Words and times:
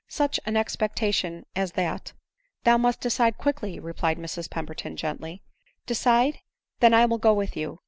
43uch 0.09 0.39
an 0.47 0.57
expectation 0.57 1.45
as 1.55 1.73
that!—"" 1.73 2.13
Thou 2.63 2.75
must 2.75 3.01
decide 3.01 3.37
quickly," 3.37 3.79
replied 3.79 4.17
Mrs 4.17 4.49
Pemberton 4.49 4.97
gently." 4.97 5.43
Decide! 5.85 6.39
Then 6.79 6.91
I 6.95 7.05
will 7.05 7.19
go 7.19 7.35
with 7.35 7.55
you. 7.55 7.77